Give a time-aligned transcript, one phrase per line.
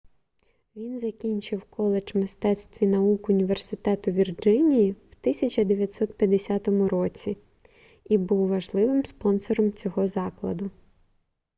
[0.75, 7.37] він закінчив коледж мистецтв і наук університету вірджинії в 1950 році
[8.09, 10.71] і був важливим спонсором цього закладу